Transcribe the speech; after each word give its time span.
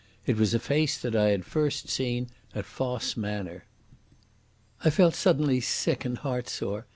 It 0.25 0.35
was 0.35 0.55
a 0.55 0.59
face 0.59 0.97
that 0.97 1.15
I 1.15 1.27
had 1.29 1.45
first 1.45 1.87
seen 1.87 2.31
at 2.55 2.65
Fosse 2.65 3.15
Manor. 3.15 3.65
I 4.83 4.89
felt 4.89 5.13
suddenly 5.13 5.59
sick 5.61 6.05
and 6.05 6.17
heartsore. 6.17 6.87